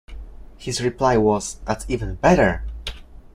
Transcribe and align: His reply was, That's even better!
His 0.57 0.81
reply 0.81 1.17
was, 1.17 1.59
That's 1.65 1.85
even 1.87 2.15
better! 2.15 2.65